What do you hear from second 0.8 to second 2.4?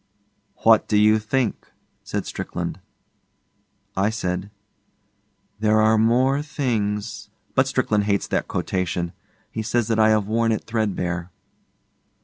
do you think?' said